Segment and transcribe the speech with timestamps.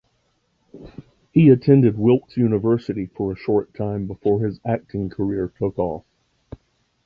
[1.31, 6.03] He attended Wilkes University for a short time before his acting career took off.